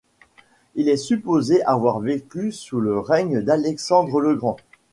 [0.73, 4.57] Il est supposé avoir vécu sous le règne d'Alexandre le Grand.